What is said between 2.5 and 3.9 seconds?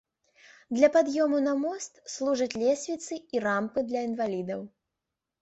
лесвіцы і рампы